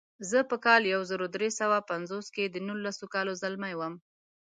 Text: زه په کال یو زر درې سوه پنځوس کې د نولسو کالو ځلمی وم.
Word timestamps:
زه 0.29 0.39
په 0.49 0.57
کال 0.65 0.81
یو 0.93 1.01
زر 1.09 1.21
درې 1.35 1.49
سوه 1.59 1.77
پنځوس 1.91 2.27
کې 2.35 2.43
د 2.49 2.55
نولسو 2.67 3.05
کالو 3.13 3.33
ځلمی 3.41 3.73
وم. 3.77 3.93